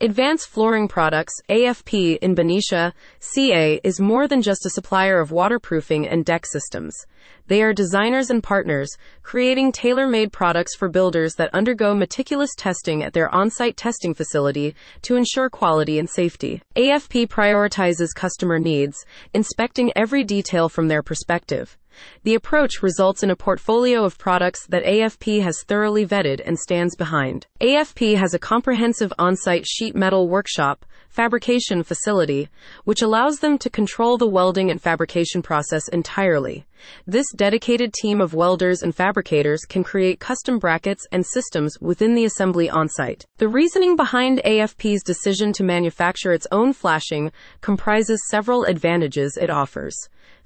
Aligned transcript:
Advance 0.00 0.46
Flooring 0.46 0.86
Products, 0.86 1.34
AFP 1.48 2.18
in 2.18 2.36
Benicia, 2.36 2.94
CA, 3.18 3.80
is 3.82 3.98
more 3.98 4.28
than 4.28 4.42
just 4.42 4.64
a 4.64 4.70
supplier 4.70 5.18
of 5.18 5.32
waterproofing 5.32 6.06
and 6.06 6.24
deck 6.24 6.46
systems. 6.46 7.04
They 7.48 7.62
are 7.62 7.72
designers 7.72 8.30
and 8.30 8.42
partners, 8.42 8.96
creating 9.22 9.72
tailor 9.72 10.06
made 10.06 10.32
products 10.32 10.76
for 10.76 10.88
builders 10.88 11.34
that 11.36 11.52
undergo 11.54 11.94
meticulous 11.94 12.50
testing 12.56 13.02
at 13.02 13.14
their 13.14 13.34
on 13.34 13.50
site 13.50 13.76
testing 13.76 14.12
facility 14.14 14.74
to 15.02 15.16
ensure 15.16 15.48
quality 15.48 15.98
and 15.98 16.08
safety. 16.08 16.62
AFP 16.76 17.26
prioritizes 17.26 18.14
customer 18.14 18.58
needs, 18.58 19.04
inspecting 19.32 19.90
every 19.96 20.24
detail 20.24 20.68
from 20.68 20.88
their 20.88 21.02
perspective. 21.02 21.78
The 22.22 22.34
approach 22.34 22.82
results 22.82 23.22
in 23.22 23.30
a 23.30 23.36
portfolio 23.36 24.04
of 24.04 24.18
products 24.18 24.66
that 24.68 24.84
AFP 24.84 25.42
has 25.42 25.62
thoroughly 25.62 26.06
vetted 26.06 26.40
and 26.44 26.58
stands 26.58 26.94
behind. 26.94 27.46
AFP 27.60 28.16
has 28.16 28.34
a 28.34 28.38
comprehensive 28.38 29.12
on 29.18 29.36
site 29.36 29.66
sheet 29.66 29.96
metal 29.96 30.28
workshop, 30.28 30.84
fabrication 31.08 31.82
facility, 31.82 32.48
which 32.84 33.02
allows 33.02 33.40
them 33.40 33.58
to 33.58 33.70
control 33.70 34.18
the 34.18 34.28
welding 34.28 34.70
and 34.70 34.80
fabrication 34.80 35.42
process 35.42 35.88
entirely. 35.88 36.66
This 37.06 37.26
dedicated 37.38 37.94
team 37.94 38.20
of 38.20 38.34
welders 38.34 38.82
and 38.82 38.94
fabricators 38.94 39.60
can 39.64 39.84
create 39.84 40.18
custom 40.18 40.58
brackets 40.58 41.06
and 41.12 41.24
systems 41.24 41.80
within 41.80 42.14
the 42.14 42.24
assembly 42.24 42.68
on 42.68 42.88
site. 42.88 43.24
The 43.38 43.48
reasoning 43.48 43.94
behind 43.94 44.42
AFP's 44.44 45.04
decision 45.04 45.52
to 45.54 45.62
manufacture 45.62 46.32
its 46.32 46.48
own 46.50 46.72
flashing 46.72 47.30
comprises 47.60 48.20
several 48.28 48.64
advantages 48.64 49.38
it 49.40 49.50
offers 49.50 49.94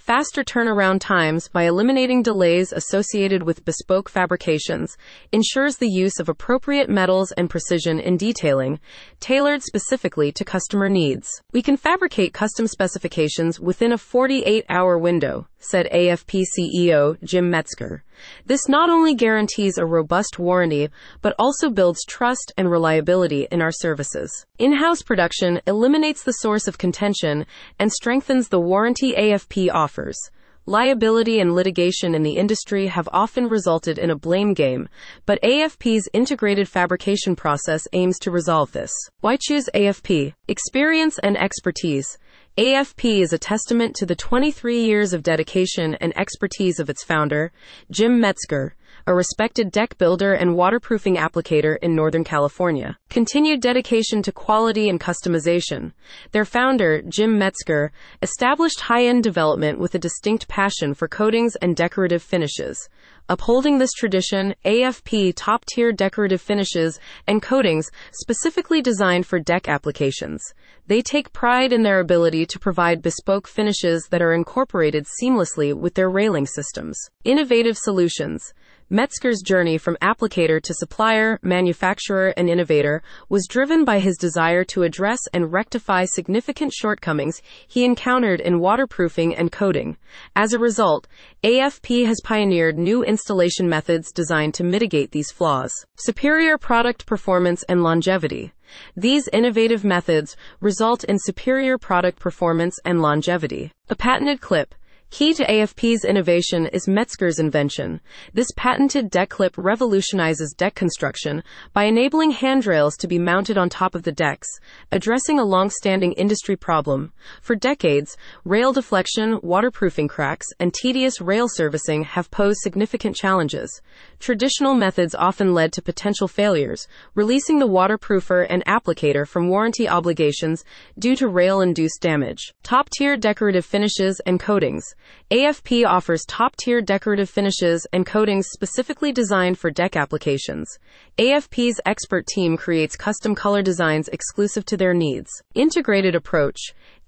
faster 0.00 0.42
turnaround 0.42 0.98
times 0.98 1.46
by 1.48 1.64
eliminating 1.64 2.22
delays 2.22 2.72
associated 2.72 3.42
with 3.42 3.64
bespoke 3.66 4.08
fabrications, 4.08 4.96
ensures 5.30 5.76
the 5.76 5.90
use 5.90 6.18
of 6.18 6.28
appropriate 6.28 6.88
metals 6.88 7.32
and 7.32 7.50
precision 7.50 8.00
in 8.00 8.16
detailing, 8.16 8.80
tailored 9.20 9.62
specifically 9.62 10.32
to 10.32 10.44
customer 10.44 10.88
needs. 10.88 11.28
We 11.52 11.62
can 11.62 11.76
fabricate 11.76 12.32
custom 12.32 12.66
specifications 12.66 13.60
within 13.60 13.92
a 13.92 13.98
48 13.98 14.64
hour 14.70 14.98
window, 14.98 15.46
said 15.60 15.88
AFP 15.92 16.42
CEO 16.58 17.22
Jim 17.22 17.48
Metzger. 17.48 18.02
This 18.46 18.68
not 18.68 18.90
only 18.90 19.14
guarantees 19.14 19.78
a 19.78 19.86
robust 19.86 20.38
warranty, 20.38 20.88
but 21.22 21.34
also 21.38 21.70
builds 21.70 22.04
trust 22.04 22.52
and 22.56 22.70
reliability 22.70 23.46
in 23.52 23.62
our 23.62 23.70
services. 23.70 24.46
In 24.58 24.72
house 24.72 25.02
production 25.02 25.60
eliminates 25.66 26.24
the 26.24 26.32
source 26.32 26.66
of 26.66 26.78
contention 26.78 27.46
and 27.78 27.92
strengthens 27.92 28.48
the 28.48 28.60
warranty 28.60 29.12
AFP 29.12 29.70
offers. 29.72 30.18
Liability 30.66 31.40
and 31.40 31.54
litigation 31.54 32.14
in 32.14 32.22
the 32.22 32.36
industry 32.36 32.86
have 32.88 33.08
often 33.12 33.48
resulted 33.48 33.98
in 33.98 34.10
a 34.10 34.16
blame 34.16 34.52
game, 34.52 34.88
but 35.26 35.40
AFP's 35.42 36.08
integrated 36.12 36.68
fabrication 36.68 37.34
process 37.34 37.88
aims 37.92 38.18
to 38.20 38.30
resolve 38.30 38.70
this. 38.72 38.92
Why 39.20 39.36
choose 39.40 39.68
AFP? 39.74 40.34
Experience 40.48 41.18
and 41.18 41.36
expertise. 41.36 42.18
AFP 42.60 43.22
is 43.22 43.32
a 43.32 43.38
testament 43.38 43.96
to 43.96 44.04
the 44.04 44.14
23 44.14 44.84
years 44.84 45.14
of 45.14 45.22
dedication 45.22 45.94
and 45.94 46.12
expertise 46.18 46.78
of 46.78 46.90
its 46.90 47.02
founder, 47.02 47.52
Jim 47.90 48.20
Metzger, 48.20 48.74
a 49.06 49.14
respected 49.14 49.72
deck 49.72 49.96
builder 49.96 50.34
and 50.34 50.54
waterproofing 50.54 51.16
applicator 51.16 51.78
in 51.80 51.96
Northern 51.96 52.22
California. 52.22 52.98
Continued 53.08 53.62
dedication 53.62 54.20
to 54.20 54.30
quality 54.30 54.90
and 54.90 55.00
customization. 55.00 55.92
Their 56.32 56.44
founder, 56.44 57.00
Jim 57.08 57.38
Metzger, 57.38 57.92
established 58.20 58.80
high 58.80 59.06
end 59.06 59.22
development 59.22 59.78
with 59.78 59.94
a 59.94 59.98
distinct 59.98 60.46
passion 60.46 60.92
for 60.92 61.08
coatings 61.08 61.56
and 61.56 61.74
decorative 61.74 62.22
finishes. 62.22 62.90
Upholding 63.30 63.78
this 63.78 63.92
tradition, 63.92 64.56
AFP 64.64 65.34
top 65.36 65.64
tier 65.66 65.92
decorative 65.92 66.40
finishes 66.40 66.98
and 67.28 67.40
coatings 67.40 67.88
specifically 68.10 68.82
designed 68.82 69.24
for 69.24 69.38
deck 69.38 69.68
applications. 69.68 70.42
They 70.88 71.00
take 71.00 71.32
pride 71.32 71.72
in 71.72 71.84
their 71.84 72.00
ability 72.00 72.46
to 72.46 72.58
provide 72.58 73.02
bespoke 73.02 73.46
finishes 73.46 74.08
that 74.10 74.20
are 74.20 74.34
incorporated 74.34 75.06
seamlessly 75.22 75.72
with 75.72 75.94
their 75.94 76.10
railing 76.10 76.44
systems. 76.44 76.98
Innovative 77.22 77.78
solutions. 77.78 78.52
Metzger's 78.92 79.40
journey 79.40 79.78
from 79.78 79.96
applicator 80.02 80.60
to 80.60 80.74
supplier, 80.74 81.38
manufacturer, 81.44 82.34
and 82.36 82.50
innovator 82.50 83.04
was 83.28 83.46
driven 83.48 83.84
by 83.84 84.00
his 84.00 84.16
desire 84.16 84.64
to 84.64 84.82
address 84.82 85.20
and 85.32 85.52
rectify 85.52 86.04
significant 86.04 86.72
shortcomings 86.72 87.40
he 87.68 87.84
encountered 87.84 88.40
in 88.40 88.58
waterproofing 88.58 89.32
and 89.36 89.52
coating. 89.52 89.96
As 90.34 90.52
a 90.52 90.58
result, 90.58 91.06
AFP 91.44 92.04
has 92.06 92.20
pioneered 92.24 92.78
new 92.78 93.04
installation 93.04 93.68
methods 93.68 94.10
designed 94.10 94.54
to 94.54 94.64
mitigate 94.64 95.12
these 95.12 95.30
flaws. 95.30 95.72
Superior 95.96 96.58
product 96.58 97.06
performance 97.06 97.62
and 97.68 97.84
longevity. 97.84 98.52
These 98.96 99.28
innovative 99.32 99.84
methods 99.84 100.36
result 100.60 101.04
in 101.04 101.18
superior 101.20 101.78
product 101.78 102.18
performance 102.18 102.76
and 102.84 103.00
longevity. 103.00 103.70
A 103.88 103.94
patented 103.94 104.40
clip 104.40 104.74
Key 105.10 105.34
to 105.34 105.44
AFP's 105.44 106.04
innovation 106.04 106.66
is 106.66 106.86
Metzger's 106.86 107.40
invention. 107.40 108.00
This 108.32 108.46
patented 108.56 109.10
deck 109.10 109.28
clip 109.28 109.58
revolutionizes 109.58 110.54
deck 110.56 110.76
construction 110.76 111.42
by 111.72 111.84
enabling 111.84 112.30
handrails 112.30 112.96
to 112.98 113.08
be 113.08 113.18
mounted 113.18 113.58
on 113.58 113.68
top 113.68 113.96
of 113.96 114.04
the 114.04 114.12
decks, 114.12 114.46
addressing 114.92 115.40
a 115.40 115.44
long-standing 115.44 116.12
industry 116.12 116.54
problem. 116.54 117.12
For 117.42 117.56
decades, 117.56 118.16
rail 118.44 118.72
deflection, 118.72 119.40
waterproofing 119.42 120.06
cracks, 120.06 120.46
and 120.60 120.72
tedious 120.72 121.20
rail 121.20 121.48
servicing 121.48 122.04
have 122.04 122.30
posed 122.30 122.60
significant 122.62 123.16
challenges. 123.16 123.82
Traditional 124.20 124.74
methods 124.74 125.16
often 125.16 125.52
led 125.52 125.72
to 125.72 125.82
potential 125.82 126.28
failures, 126.28 126.86
releasing 127.16 127.58
the 127.58 127.68
waterproofer 127.68 128.46
and 128.48 128.64
applicator 128.64 129.26
from 129.26 129.48
warranty 129.48 129.88
obligations 129.88 130.64
due 131.00 131.16
to 131.16 131.26
rail-induced 131.26 132.00
damage. 132.00 132.54
Top-tier 132.62 133.16
decorative 133.16 133.66
finishes 133.66 134.20
and 134.24 134.38
coatings. 134.38 134.84
AFP 135.30 135.86
offers 135.86 136.24
top 136.26 136.56
tier 136.56 136.80
decorative 136.80 137.30
finishes 137.30 137.86
and 137.92 138.04
coatings 138.04 138.48
specifically 138.50 139.12
designed 139.12 139.58
for 139.58 139.70
deck 139.70 139.96
applications. 139.96 140.78
AFP's 141.18 141.80
expert 141.86 142.26
team 142.26 142.56
creates 142.56 142.96
custom 142.96 143.34
color 143.34 143.62
designs 143.62 144.08
exclusive 144.08 144.64
to 144.66 144.76
their 144.76 144.94
needs. 144.94 145.30
Integrated 145.54 146.14
approach. 146.14 146.58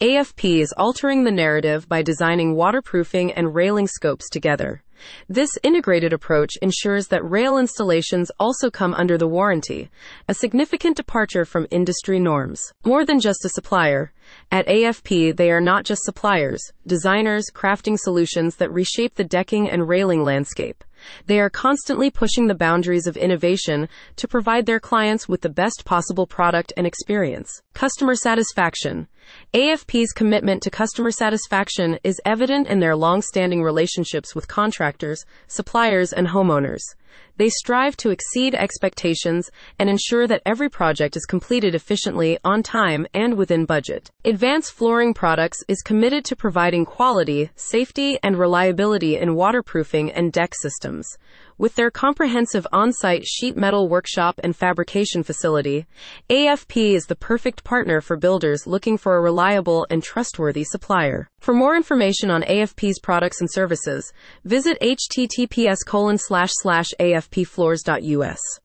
AFP 0.00 0.60
is 0.60 0.72
altering 0.76 1.24
the 1.24 1.30
narrative 1.30 1.88
by 1.88 2.02
designing 2.02 2.54
waterproofing 2.54 3.32
and 3.32 3.54
railing 3.54 3.86
scopes 3.86 4.28
together. 4.28 4.82
This 5.28 5.50
integrated 5.62 6.12
approach 6.12 6.56
ensures 6.62 7.08
that 7.08 7.28
rail 7.28 7.58
installations 7.58 8.30
also 8.38 8.70
come 8.70 8.94
under 8.94 9.18
the 9.18 9.26
warranty, 9.26 9.90
a 10.28 10.34
significant 10.34 10.96
departure 10.96 11.44
from 11.44 11.66
industry 11.70 12.20
norms. 12.20 12.72
More 12.84 13.04
than 13.04 13.18
just 13.18 13.44
a 13.44 13.48
supplier, 13.48 14.12
at 14.50 14.66
AFP, 14.66 15.36
they 15.36 15.50
are 15.50 15.60
not 15.60 15.84
just 15.84 16.02
suppliers, 16.04 16.72
designers 16.86 17.46
crafting 17.54 17.98
solutions 17.98 18.56
that 18.56 18.72
reshape 18.72 19.14
the 19.14 19.24
decking 19.24 19.68
and 19.70 19.88
railing 19.88 20.22
landscape. 20.22 20.84
They 21.26 21.40
are 21.40 21.50
constantly 21.50 22.10
pushing 22.10 22.46
the 22.46 22.54
boundaries 22.54 23.06
of 23.06 23.16
innovation 23.16 23.88
to 24.16 24.28
provide 24.28 24.66
their 24.66 24.80
clients 24.80 25.28
with 25.28 25.40
the 25.40 25.48
best 25.48 25.84
possible 25.84 26.26
product 26.26 26.72
and 26.76 26.86
experience. 26.86 27.62
Customer 27.74 28.14
satisfaction. 28.14 29.08
AFP's 29.54 30.12
commitment 30.12 30.62
to 30.62 30.70
customer 30.70 31.10
satisfaction 31.10 31.98
is 32.04 32.20
evident 32.24 32.68
in 32.68 32.80
their 32.80 32.96
long-standing 32.96 33.62
relationships 33.62 34.34
with 34.34 34.48
contractors, 34.48 35.24
suppliers, 35.46 36.12
and 36.12 36.28
homeowners. 36.28 36.82
They 37.36 37.48
strive 37.48 37.96
to 37.98 38.10
exceed 38.10 38.54
expectations 38.54 39.50
and 39.78 39.88
ensure 39.88 40.26
that 40.26 40.42
every 40.44 40.68
project 40.68 41.16
is 41.16 41.24
completed 41.24 41.74
efficiently, 41.74 42.38
on 42.44 42.62
time, 42.62 43.06
and 43.14 43.34
within 43.34 43.64
budget. 43.64 44.10
Advance 44.24 44.70
Flooring 44.70 45.14
Products 45.14 45.58
is 45.68 45.82
committed 45.82 46.24
to 46.26 46.36
providing 46.36 46.84
quality, 46.84 47.50
safety, 47.56 48.18
and 48.22 48.38
reliability 48.38 49.16
in 49.16 49.34
waterproofing 49.34 50.10
and 50.12 50.32
deck 50.32 50.54
systems. 50.54 51.16
With 51.58 51.74
their 51.74 51.90
comprehensive 51.90 52.66
on 52.72 52.92
site 52.92 53.26
sheet 53.26 53.56
metal 53.56 53.88
workshop 53.88 54.40
and 54.42 54.56
fabrication 54.56 55.22
facility, 55.22 55.86
AFP 56.30 56.94
is 56.94 57.04
the 57.04 57.14
perfect 57.14 57.62
partner 57.62 58.00
for 58.00 58.16
builders 58.16 58.66
looking 58.66 58.96
for 58.96 59.16
a 59.16 59.20
reliable 59.20 59.86
and 59.90 60.02
trustworthy 60.02 60.64
supplier. 60.64 61.28
For 61.40 61.54
more 61.54 61.76
information 61.76 62.30
on 62.30 62.42
AFP's 62.42 62.98
products 63.00 63.40
and 63.40 63.50
services, 63.50 64.12
visit 64.44 64.78
https 64.80 65.78
afpfloors.us. 67.00 68.60